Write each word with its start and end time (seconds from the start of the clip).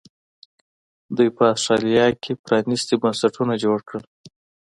دوی 1.15 1.29
په 1.37 1.43
اسټرالیا 1.53 2.07
کې 2.23 2.31
پرانیستي 2.43 2.95
بنسټونه 3.01 3.53
جوړ 3.63 3.77
کړل. 3.87 4.03